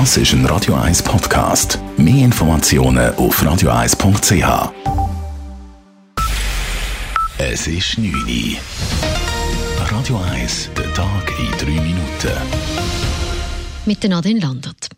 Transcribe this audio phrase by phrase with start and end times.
[0.00, 1.78] Das ist ein Radio 1 Podcast.
[1.96, 4.72] Mehr Informationen auf radio1.ch.
[7.38, 8.56] Es ist 9 Uhr.
[9.92, 12.32] Radio 1, der Tag in 3 Minuten.
[13.86, 14.88] Mit Nadine Landert.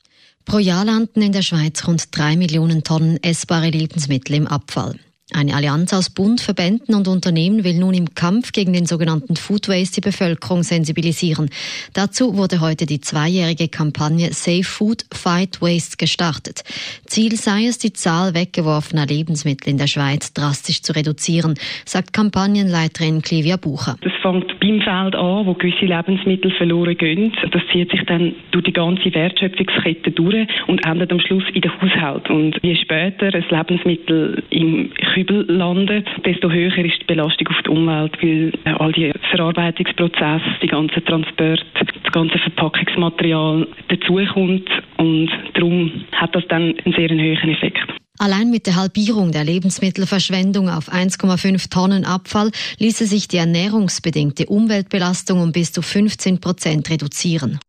[0.47, 4.99] Pro Jahr landen in der Schweiz rund 3 Millionen Tonnen essbare Lebensmittel im Abfall.
[5.35, 9.69] Eine Allianz aus Bund, Verbänden und Unternehmen will nun im Kampf gegen den sogenannten Food
[9.69, 11.51] Waste die Bevölkerung sensibilisieren.
[11.95, 16.63] Dazu wurde heute die zweijährige Kampagne Safe Food Fight Waste gestartet.
[17.07, 21.55] Ziel sei es, die Zahl weggeworfener Lebensmittel in der Schweiz drastisch zu reduzieren,
[21.85, 23.97] sagt Kampagnenleiterin Clivia Bucher.
[24.03, 27.33] Das fängt beim Feld an, wo gewisse Lebensmittel verloren gehen.
[27.51, 31.71] Das zieht sich dann durch die ganze Wertschöpfungskette durch und endet am Schluss in den
[31.81, 32.29] Haushalt.
[32.31, 37.71] Und je später ein Lebensmittel im Kübel landet, desto höher ist die Belastung auf die
[37.71, 45.93] Umwelt, weil äh, all die Verarbeitungsprozesse, die ganze Transport, das ganze Verpackungsmaterial dazukommt und darum
[46.13, 48.06] hat das dann einen sehr hohen Effekt.
[48.19, 55.41] Allein mit der Halbierung der Lebensmittelverschwendung auf 1,5 Tonnen Abfall ließe sich die ernährungsbedingte Umweltbelastung
[55.41, 57.61] um bis zu 15 Prozent reduzieren.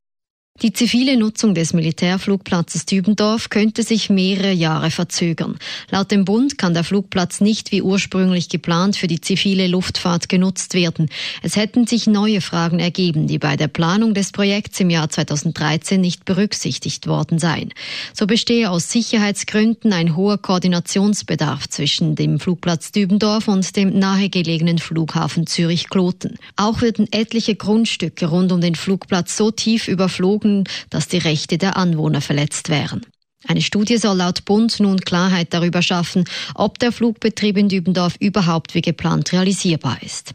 [0.64, 5.60] Die zivile Nutzung des Militärflugplatzes Dübendorf könnte sich mehrere Jahre verzögern.
[5.92, 10.74] Laut dem Bund kann der Flugplatz nicht wie ursprünglich geplant für die zivile Luftfahrt genutzt
[10.74, 11.10] werden.
[11.44, 16.02] Es hätten sich neue Fragen ergeben, die bei der Planung des Projekts im Jahr 2013
[16.02, 17.72] nicht berücksichtigt worden seien.
[18.16, 25.46] So bestehe aus Sicherheitsgründen ein hoher Koordinationsbedarf zwischen dem Flugplatz Dübendorf und dem nahegelegenen Flughafen
[25.46, 26.40] Zürich-Kloten.
[26.56, 31.58] Auch würden etliche Grundstücke rund um den Flugplatz so tief überflogen, Folgen, dass die Rechte
[31.58, 33.06] der Anwohner verletzt wären.
[33.48, 36.24] Eine Studie soll laut Bund nun Klarheit darüber schaffen,
[36.56, 40.34] ob der Flugbetrieb in Dübendorf überhaupt wie geplant realisierbar ist.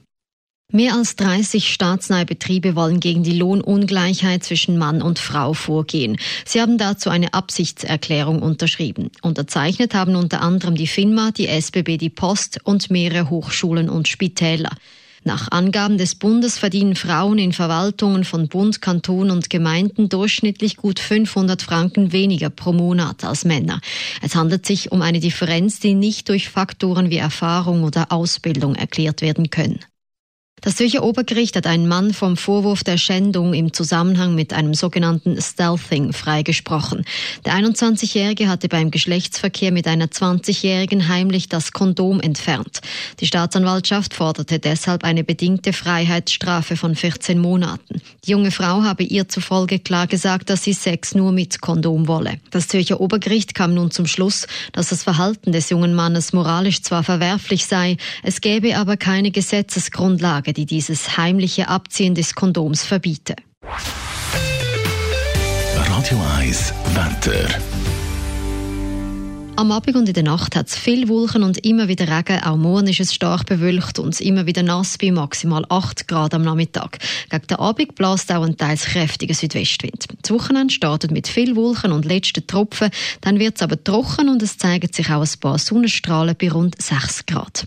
[0.70, 6.16] Mehr als 30 staatsnahe Betriebe wollen gegen die Lohnungleichheit zwischen Mann und Frau vorgehen.
[6.46, 9.10] Sie haben dazu eine Absichtserklärung unterschrieben.
[9.20, 14.70] Unterzeichnet haben unter anderem die FINMA, die SBB, die Post und mehrere Hochschulen und Spitäler.
[15.24, 20.98] Nach Angaben des Bundes verdienen Frauen in Verwaltungen von Bund, Kanton und Gemeinden durchschnittlich gut
[20.98, 23.80] 500 Franken weniger pro Monat als Männer.
[24.20, 29.22] Es handelt sich um eine Differenz, die nicht durch Faktoren wie Erfahrung oder Ausbildung erklärt
[29.22, 29.78] werden können.
[30.64, 35.42] Das Zürcher Obergericht hat einen Mann vom Vorwurf der Schändung im Zusammenhang mit einem sogenannten
[35.42, 37.04] Stealthing freigesprochen.
[37.44, 42.80] Der 21-Jährige hatte beim Geschlechtsverkehr mit einer 20-Jährigen heimlich das Kondom entfernt.
[43.18, 48.00] Die Staatsanwaltschaft forderte deshalb eine bedingte Freiheitsstrafe von 14 Monaten.
[48.24, 52.38] Die junge Frau habe ihr zufolge klar gesagt, dass sie Sex nur mit Kondom wolle.
[52.52, 57.02] Das Zürcher Obergericht kam nun zum Schluss, dass das Verhalten des jungen Mannes moralisch zwar
[57.02, 63.36] verwerflich sei, es gäbe aber keine Gesetzesgrundlage, die dieses heimliche Abziehen des Kondoms verbiete.
[65.76, 67.60] Radio 1 Wetter.
[69.54, 72.42] Am Abend und in der Nacht hat es viel Wolken und immer wieder Regen.
[72.42, 76.42] Auch morgen ist es stark bewölkt und immer wieder nass bei maximal 8 Grad am
[76.42, 76.98] Nachmittag.
[77.28, 80.06] Gegen den Abend bläst auch ein teils kräftiger Südwestwind.
[80.22, 82.90] Das Wochenende startet mit viel Wolken und letzten Tropfen.
[83.20, 86.80] Dann wird es aber trocken und es zeigen sich auch ein paar Sonnenstrahlen bei rund
[86.80, 87.66] 6 Grad.